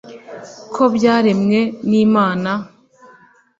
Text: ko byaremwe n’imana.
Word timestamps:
ko 0.73 0.83
byaremwe 0.95 1.59
n’imana. 1.89 2.51